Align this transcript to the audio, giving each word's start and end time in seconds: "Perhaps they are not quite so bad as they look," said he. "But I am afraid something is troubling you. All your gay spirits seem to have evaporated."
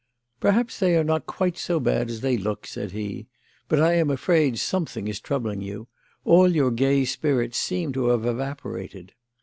"Perhaps 0.39 0.79
they 0.79 0.95
are 0.97 1.03
not 1.03 1.27
quite 1.27 1.59
so 1.59 1.79
bad 1.79 2.09
as 2.09 2.21
they 2.21 2.35
look," 2.35 2.65
said 2.65 2.91
he. 2.91 3.27
"But 3.67 3.79
I 3.79 3.93
am 3.93 4.09
afraid 4.09 4.57
something 4.57 5.07
is 5.07 5.19
troubling 5.19 5.61
you. 5.61 5.89
All 6.25 6.51
your 6.55 6.71
gay 6.71 7.05
spirits 7.05 7.59
seem 7.59 7.93
to 7.93 8.07
have 8.07 8.25
evaporated." 8.25 9.13